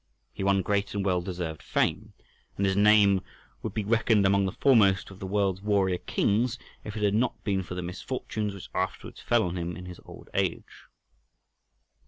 [0.33, 2.13] He won great and well deserved fame,
[2.57, 3.21] and his name
[3.61, 7.43] would be reckoned among the foremost of the world's warrior kings if it had not
[7.43, 10.87] been for the misfortunes which afterwards fell on him in his old age.